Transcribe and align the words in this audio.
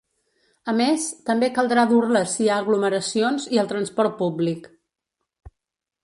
A 0.71 0.73
més, 0.77 1.03
també 1.29 1.49
caldrà 1.57 1.83
dur-la 1.91 2.21
si 2.31 2.41
hi 2.45 2.49
ha 2.53 2.57
aglomeracions 2.65 3.45
i 3.57 3.61
al 3.65 3.69
transport 3.73 4.17
públic. 4.23 4.65